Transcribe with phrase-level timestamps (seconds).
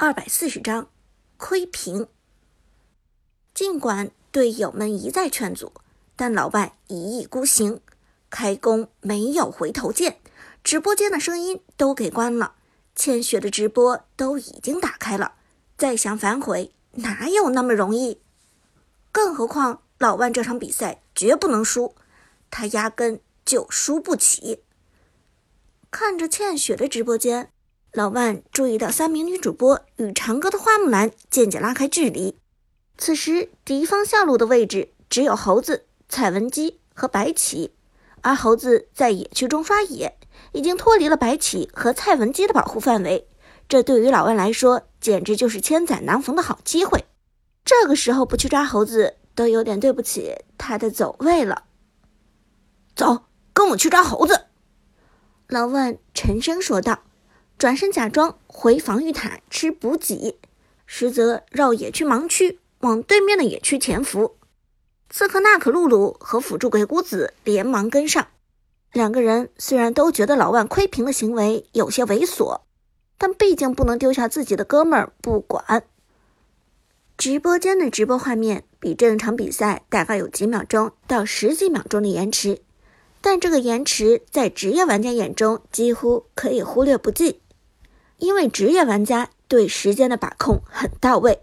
[0.00, 0.88] 二百四十章，
[1.36, 2.06] 窥屏。
[3.52, 5.72] 尽管队友们一再劝阻，
[6.14, 7.80] 但老万一意孤行，
[8.30, 10.20] 开弓没有回头箭。
[10.62, 12.54] 直播间的声音都给关了，
[12.94, 15.32] 千雪的直播都已经打开了，
[15.76, 18.20] 再想反悔哪有那么容易？
[19.10, 21.96] 更何况老万这场比赛绝不能输，
[22.52, 24.62] 他压根就输不起。
[25.90, 27.50] 看着倩雪的直播间。
[27.92, 32.36] 老万注意到三名女主播与长歌的花木兰渐渐拉开距离。
[32.98, 37.72] 此时敌方下路的位置只有猴子、蔡文姬和白起，
[38.20, 40.18] 而猴子在野区中刷野，
[40.52, 43.26] 已经脱离了白起和蔡文姬的保护范围。
[43.68, 47.06] 这对于老万来说，简直就是千载难逢的好机会。
[47.64, 51.64] 这个时候不去抓猴子，都有点对不起他的走位了。
[52.94, 54.46] 走，跟我去抓猴子。
[55.48, 57.04] 老万沉声说道。
[57.58, 60.38] 转身假装回防御塔吃补给，
[60.86, 64.36] 实则绕野区盲区往对面的野区潜伏。
[65.10, 68.28] 刺客娜可露露和辅助鬼谷子连忙跟上。
[68.92, 72.60] 两个人虽然都觉得老万窥屏的行为有些猥琐，
[73.18, 75.82] 但毕竟不能丢下自己的哥们儿不管。
[77.16, 82.60] 直播间的直播画面比正常比赛大概有几秒钟到十几秒钟的延迟，
[83.20, 87.40] 但这个延迟在职业玩家眼中几乎可以忽略不计。
[88.18, 91.40] 因为职业玩家对时间的把控很到位，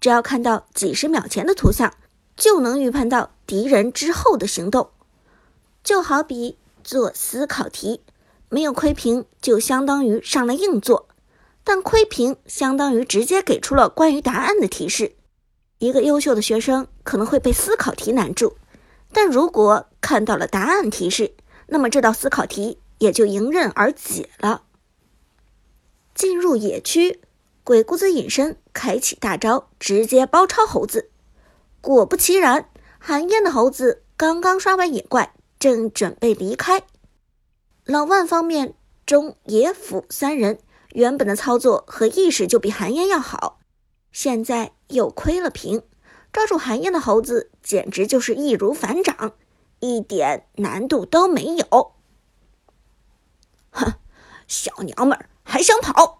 [0.00, 1.92] 只要看到几十秒前的图像，
[2.36, 4.90] 就能预判到敌人之后的行动。
[5.82, 8.02] 就好比做思考题，
[8.50, 11.08] 没有窥屏就相当于上了硬座，
[11.64, 15.16] 但窥屏相当于直接给出了关于答案的提示。
[15.78, 18.56] 一个优秀的学生可能会被思考题难住，
[19.12, 21.32] 但如果看到了答案提示，
[21.68, 24.62] 那么这道思考题也就迎刃而解了。
[26.18, 27.20] 进入野区，
[27.62, 31.12] 鬼谷子隐身，开启大招，直接包抄猴子。
[31.80, 36.82] 果不其然，寒烟的猴子刚刚刷完野怪，正准备离开。
[37.84, 38.74] 老万方面，
[39.06, 40.58] 中野辅三人
[40.92, 43.60] 原本的操作和意识就比寒烟要好，
[44.10, 45.82] 现在又亏了屏，
[46.32, 49.34] 抓住寒烟的猴子简直就是易如反掌，
[49.78, 51.92] 一点难度都没有。
[53.70, 53.92] 哼，
[54.48, 55.30] 小娘们儿！
[55.50, 56.17] 还想跑？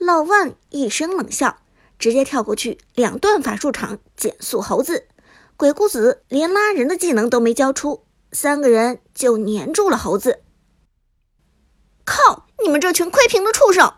[0.00, 1.58] 老万一声冷笑，
[1.98, 5.06] 直接跳过去，两段法术场减速猴子。
[5.58, 10.42] 鬼谷子连拉人的技能都没交出，三个人就粘住了猴子。
[12.06, 12.46] 靠！
[12.62, 13.92] 你们这群窥屏的畜生！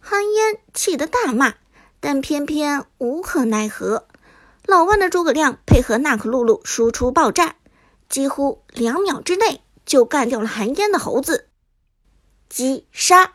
[0.00, 1.54] 寒烟气得大骂，
[2.00, 4.08] 但偏偏无可奈何。
[4.66, 7.54] 老万的诸葛亮配合娜可露露输出爆炸，
[8.08, 11.48] 几乎两秒之内就干掉了寒烟的猴子。
[12.48, 13.34] 击杀！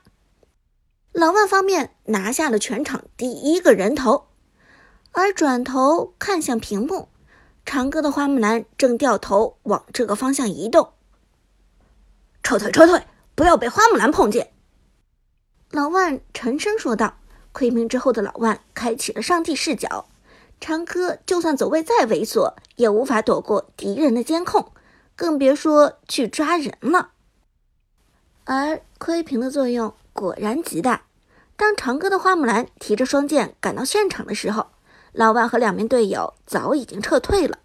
[1.11, 4.27] 老万方面拿下了全场第一个人头，
[5.11, 7.09] 而转头看向屏幕，
[7.65, 10.93] 长歌的花木兰正掉头往这个方向移动。
[12.43, 13.03] 撤退，撤退，
[13.35, 14.51] 不要被花木兰碰见！
[15.71, 17.17] 老万沉声说道。
[17.53, 20.05] 窥屏之后的老万开启了上帝视角，
[20.59, 24.71] 长歌就算走位再猥琐，也无法躲过敌人的监控，
[25.15, 27.13] 更别说去抓人了。
[28.43, 31.03] 而窥屏的作用果然极大。
[31.55, 34.71] 当长歌的花木兰提着双剑赶到现场的时候，
[35.11, 37.59] 老万和两名队友早已经撤退了，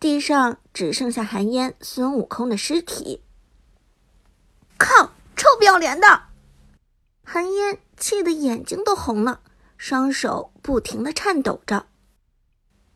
[0.00, 3.22] 地上只剩下寒烟、孙悟空的尸体。
[4.76, 5.12] 靠！
[5.36, 6.22] 臭不要脸的！
[7.24, 9.40] 寒烟气得眼睛都红了，
[9.76, 11.86] 双手不停的颤抖着。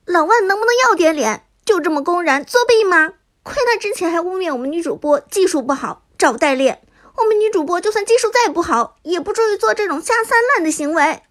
[0.04, 1.46] 老万能不能要点脸？
[1.64, 3.14] 就这么公然作弊吗？
[3.44, 6.85] 亏他之前还污蔑我们女主播技术不好，找代练。
[7.16, 11.22] 我们女主播就算技术再不好，也不至于做这种下三滥的行为。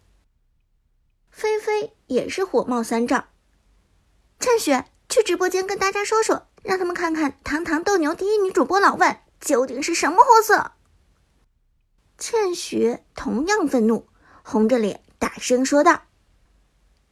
[1.30, 3.28] 菲菲也是火冒三丈，
[4.40, 10.72] 趁雪去直播间跟大家说说，让他们看看堂堂斗牛第一女主播老万究竟是什么货色。
[12.18, 14.08] 倩雪同样愤怒，
[14.42, 16.04] 红着脸大声说道：“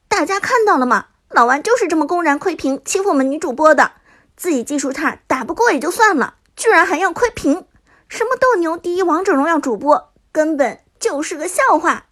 [0.08, 1.08] 大家看到了吗？
[1.30, 3.92] 老万就是这么公然窥屏欺负我们女主播的，
[4.38, 7.68] 自己技术差打不过也就算了，居然还要窥屏。”
[8.14, 12.06] 什么斗牛第一王者荣耀主播，根本就是个笑话。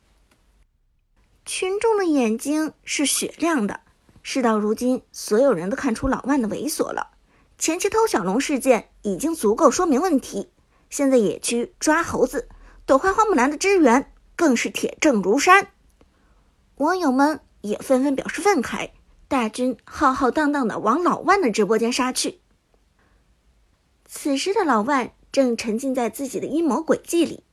[1.45, 3.81] 群众的眼睛是雪亮的，
[4.24, 7.12] 事到如今，所有人都看出老万的猥琐了。
[7.59, 10.50] 前期偷小龙事件已经足够说明问题，
[10.89, 12.50] 现在野区抓猴子，
[12.88, 15.68] 躲开花木兰的支援，更是铁证如山。
[16.77, 18.89] 网友们也纷纷表示愤慨，
[19.27, 22.42] 大军浩浩荡荡的往老万的直播间杀去。
[24.07, 25.12] 此时的老万。
[25.31, 27.45] 正沉浸在自己的阴谋诡计里，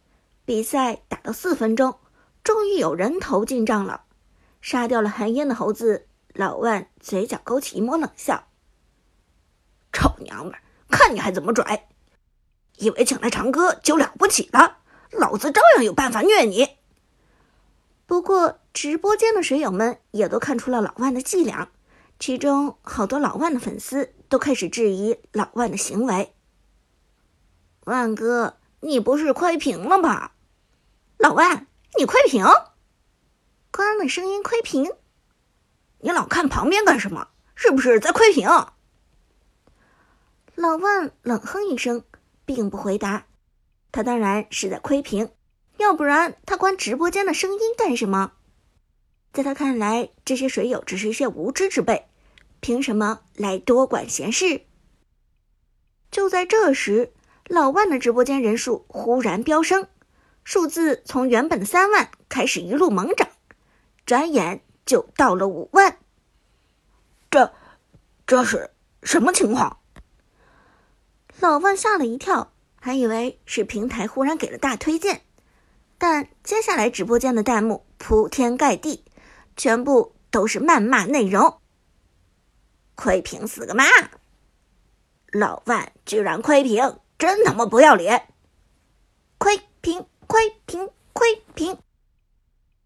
[0.45, 1.97] 比赛打到四分钟，
[2.43, 4.03] 终于有人头进账了。
[4.61, 8.49] 杀掉了韩烟的猴子，老万嘴角勾起一抹冷笑
[9.93, 10.55] ：“臭娘们，
[10.89, 11.89] 看你还怎么拽！
[12.79, 14.79] 以为请来长歌就了不起了？
[15.13, 16.79] 老子照样有办法虐你。”
[18.07, 21.71] 不过，直播间的水友们也都看出了老万的伎俩，
[22.19, 26.33] 其中好多老万的粉丝都开始质疑老万的行为。
[27.89, 30.35] 万哥，你不是窥屏了吧？
[31.17, 31.67] 老万，
[31.99, 32.45] 你窥屏？
[33.73, 34.93] 关了声音窥屏？
[36.01, 37.29] 你老看旁边干什么？
[37.55, 38.47] 是不是在窥屏？
[40.55, 42.05] 老万冷哼一声，
[42.45, 43.27] 并不回答。
[43.91, 45.33] 他当然是在窥屏，
[45.79, 48.33] 要不然他关直播间的声音干什么？
[49.33, 52.07] 在他看来，这些水友只是一些无知之辈，
[52.61, 54.67] 凭什么来多管闲事？
[56.11, 57.13] 就在这时，
[57.49, 59.89] 老万的直播间人数忽然飙升，
[60.45, 63.29] 数字从原本的三万开始一路猛涨。
[64.05, 65.99] 转眼就到了五万，
[67.31, 67.53] 这
[68.27, 68.71] 这是
[69.03, 69.79] 什么情况？
[71.41, 75.23] 老万吓了一跳，还以为是平台忽然给了大推荐，
[75.99, 79.05] 但接下来直播间的弹幕铺天盖地，
[79.57, 81.61] 全部都是谩骂内容。
[82.95, 83.85] 窥屏死个妈！
[85.33, 88.29] 老万居然窥屏，真他妈不要脸！
[89.39, 91.77] 窥屏，窥屏，窥屏！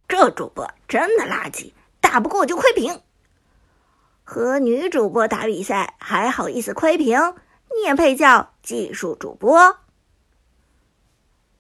[0.09, 3.03] 这主播真的垃圾，打不过就窥屏。
[4.25, 7.35] 和女主播打比赛还好意思窥屏？
[7.75, 9.77] 你也配叫技术主播？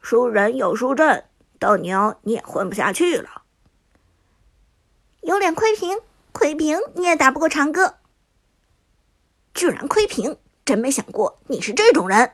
[0.00, 1.26] 输人有输阵，
[1.58, 3.42] 斗牛你也混不下去了。
[5.20, 6.00] 有脸窥屏？
[6.32, 7.98] 窥屏你也打不过长哥？
[9.52, 12.32] 居然窥屏，真没想过你是这种人。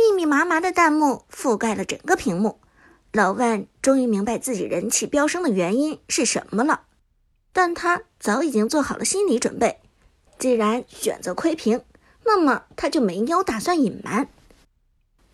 [0.00, 2.60] 密密麻麻的弹幕覆盖了整个屏幕。
[3.12, 6.82] 老万终于明白自己人气飙升的原因是什么了，
[7.52, 9.80] 但他早已经做好了心理准备。
[10.38, 11.82] 既然选择窥屏，
[12.24, 14.28] 那么他就没有打算隐瞒。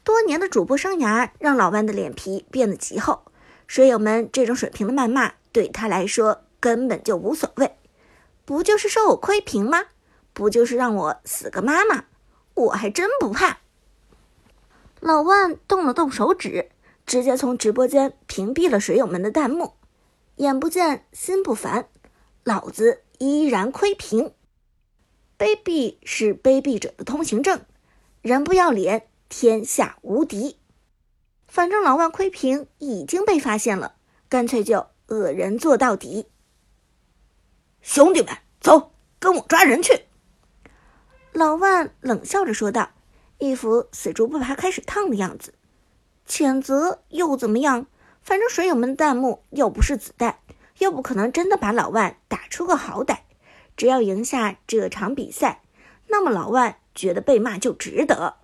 [0.03, 3.23] 多年的主播生涯让老万的脸皮变得极厚，
[3.67, 7.77] 水友们这种水平的谩骂对他来说根本就无所谓。
[8.45, 9.85] 不就是说我窥屏吗？
[10.33, 12.05] 不就是让我死个妈妈？
[12.55, 13.59] 我还真不怕。
[15.01, 16.71] 老万动了动手指。
[17.07, 19.75] 直接从直播间屏蔽了水友们的弹幕，
[20.39, 21.89] 眼不见心不烦，
[22.43, 24.33] 老子依然窥屏。
[25.39, 27.61] 卑鄙是卑鄙者的通行证，
[28.23, 30.59] 人不要脸，天下无敌。
[31.47, 33.95] 反正老万窥屏已经被发现了，
[34.29, 36.27] 干脆就恶人做到底。
[37.83, 38.91] 兄弟们，走，
[39.21, 40.07] 跟我抓人去！
[41.31, 42.91] 老万冷笑着说道，
[43.39, 45.55] 一副死猪不怕开水烫的样子。
[46.29, 47.87] 谴责又怎么样？
[48.23, 50.39] 反正水友们弹幕又不是子弹，
[50.79, 53.19] 又不可能真的把老万打出个好歹。
[53.77, 55.63] 只要赢下这场比赛，
[56.09, 58.39] 那么老万觉得被骂就值得。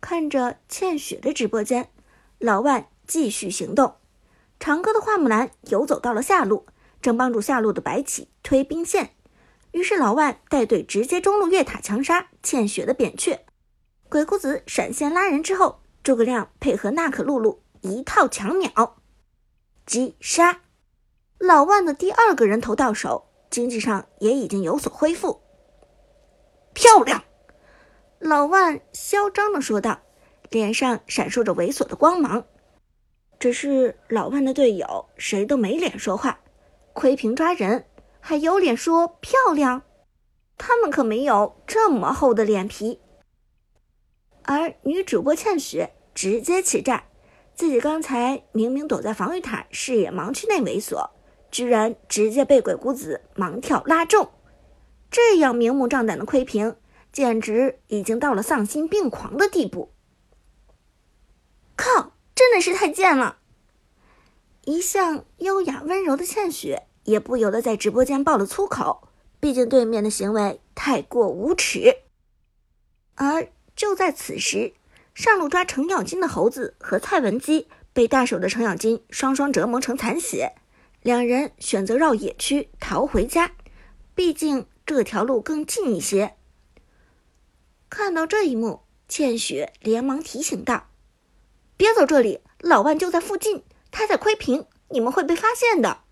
[0.00, 1.90] 看着倩雪的直播间，
[2.38, 3.94] 老万继续行动。
[4.58, 6.66] 长歌的花木兰游走到了下路，
[7.00, 9.10] 正帮助下路的白起推兵线。
[9.72, 13.43] 于是老万带队直接中路越塔强杀倩雪的扁鹊。
[14.14, 15.80] 鬼谷子闪现拉人之后。
[16.04, 18.98] 诸葛亮配合娜可露露一套强秒
[19.86, 20.60] 击杀，
[21.38, 25.40] 老万的第二个人头到手，经济上也已经有所恢复。
[26.74, 27.24] 漂亮！
[28.20, 30.02] 老万嚣张的说道，
[30.48, 32.44] 脸上闪烁着猥琐的光芒。
[33.40, 36.38] 只是老万的队友谁都没脸说话，
[36.92, 37.86] 窥屏抓人
[38.20, 39.82] 还有脸说漂亮？
[40.56, 43.00] 他们可没有这么厚的脸皮。
[44.44, 47.04] 而女主播倩雪直接起战，
[47.54, 51.10] 自己刚才明明躲在防御塔视野盲区内猥琐，
[51.50, 54.30] 居然直接被鬼谷子盲跳拉中，
[55.10, 56.76] 这样明目张胆的窥屏，
[57.10, 59.92] 简直已经到了丧心病狂的地步。
[61.74, 63.38] 靠，真的是太贱了！
[64.66, 69.08] 一向优雅温柔的倩雪也不由得在直播间爆了粗口，
[69.40, 72.02] 毕竟对面的行为太过无耻，
[73.14, 73.48] 而。
[73.76, 74.74] 就在此时，
[75.14, 80.54] 上路抓程咬金的猴子和蔡文姬被大手的程咬金双双折磨成残血，
[81.02, 83.52] 两人选择绕野区逃回家，
[84.14, 86.36] 毕竟这条路更近一些。
[87.90, 90.88] 看到这一幕，倩雪连忙提醒道
[91.76, 96.02] ：“别走这里，老万就在附近，他在窥屏，你们会被发现的。”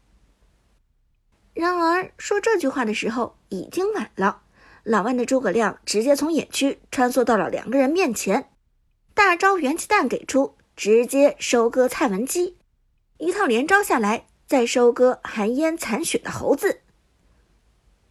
[1.54, 4.42] 然而说这句话的时候已经晚了。
[4.84, 8.50] 老万的诸葛亮直接从野区穿梭到了两个人面前，
[9.14, 12.58] 大招元气弹给出，直接收割蔡文姬。
[13.18, 16.80] 一套连招下来，再收割寒烟残血的猴子。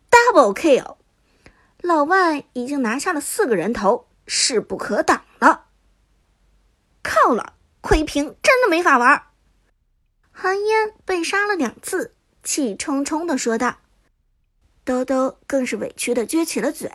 [0.10, 0.96] Double kill，
[1.82, 5.66] 老万已经拿下了四个人头，势不可挡了。
[7.04, 9.24] 靠了，窥屏真的没法玩。
[10.32, 13.81] 寒烟被杀了两次，气冲冲的说道。
[14.84, 16.90] 兜兜更是委屈的撅起了嘴，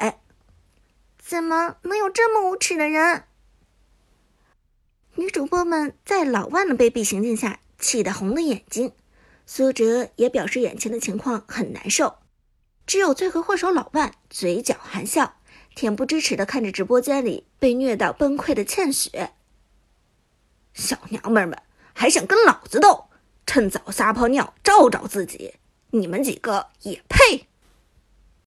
[1.19, 3.25] 怎么能有这么无耻的人？
[5.15, 8.93] 女主播们在老万的卑鄙行径下气得红了眼睛，
[9.47, 12.19] 苏哲也表示眼前的情况很难受，
[12.87, 15.37] 只有罪魁祸首老万嘴角含笑，
[15.75, 19.33] 恬不知耻的看着直播间里被虐到崩溃的倩雪。
[20.75, 21.63] 小娘们们
[21.95, 23.07] 还想跟老子斗？
[23.47, 25.55] 趁早撒泡尿照照自己！
[25.91, 27.47] 你们几个也配？